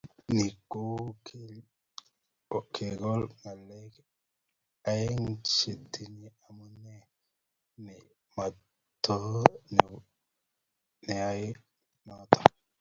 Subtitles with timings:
[0.35, 0.81] Ni ko
[2.53, 3.93] uu kengol ngalek
[4.91, 6.95] aeng chetinye amune
[7.83, 9.39] nematoo
[9.73, 9.97] nebo
[11.05, 11.49] neyoe
[12.05, 12.31] ngolyot